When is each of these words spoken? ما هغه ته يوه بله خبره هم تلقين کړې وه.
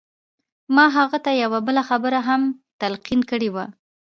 ما 0.75 0.85
هغه 0.97 1.17
ته 1.25 1.31
يوه 1.43 1.59
بله 1.67 1.81
خبره 1.89 2.19
هم 2.27 2.41
تلقين 2.81 3.21
کړې 3.29 3.49
وه. 3.55 3.65